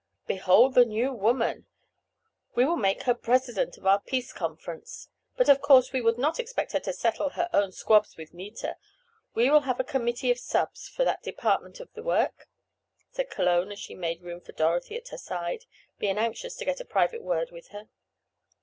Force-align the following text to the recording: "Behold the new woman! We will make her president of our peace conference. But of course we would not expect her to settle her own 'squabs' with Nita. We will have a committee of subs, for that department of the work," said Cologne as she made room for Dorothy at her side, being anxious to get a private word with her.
"Behold 0.25 0.73
the 0.73 0.83
new 0.83 1.13
woman! 1.13 1.67
We 2.55 2.65
will 2.65 2.75
make 2.75 3.03
her 3.03 3.13
president 3.13 3.77
of 3.77 3.85
our 3.85 3.99
peace 4.01 4.33
conference. 4.33 5.09
But 5.37 5.47
of 5.47 5.61
course 5.61 5.93
we 5.93 6.01
would 6.01 6.17
not 6.17 6.39
expect 6.39 6.71
her 6.71 6.79
to 6.79 6.91
settle 6.91 7.29
her 7.29 7.47
own 7.53 7.71
'squabs' 7.71 8.17
with 8.17 8.33
Nita. 8.33 8.77
We 9.35 9.51
will 9.51 9.59
have 9.59 9.79
a 9.79 9.83
committee 9.83 10.31
of 10.31 10.39
subs, 10.39 10.89
for 10.89 11.03
that 11.05 11.21
department 11.21 11.79
of 11.79 11.93
the 11.93 12.01
work," 12.01 12.47
said 13.11 13.29
Cologne 13.29 13.71
as 13.71 13.77
she 13.77 13.93
made 13.93 14.23
room 14.23 14.41
for 14.41 14.53
Dorothy 14.53 14.97
at 14.97 15.09
her 15.09 15.19
side, 15.19 15.65
being 15.99 16.17
anxious 16.17 16.55
to 16.55 16.65
get 16.65 16.79
a 16.79 16.83
private 16.85 17.21
word 17.21 17.51
with 17.51 17.67
her. 17.67 17.87